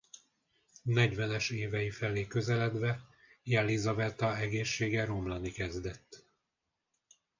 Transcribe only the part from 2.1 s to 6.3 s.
közeledve Jelizaveta egészsége romlani kezdett.